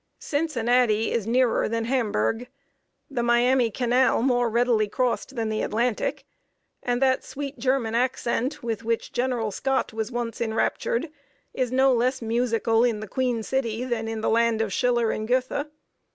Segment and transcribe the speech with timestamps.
[0.17, 2.47] Cincinnati is nearer than Hamburg,
[3.07, 6.25] the Miami canal more readily crossed than the Atlantic,
[6.81, 11.11] and that "sweet German accent," with which General Scott was once enraptured,
[11.53, 15.29] is no less musical in the Queen City than in the land of Schiller and
[15.29, 15.67] Göethe.